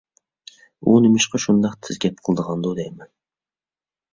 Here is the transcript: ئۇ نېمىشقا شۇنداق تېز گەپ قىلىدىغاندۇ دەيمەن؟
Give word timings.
ئۇ 0.87 0.95
نېمىشقا 1.03 1.41
شۇنداق 1.45 1.75
تېز 1.91 2.01
گەپ 2.07 2.25
قىلىدىغاندۇ 2.29 2.73
دەيمەن؟ 2.81 3.13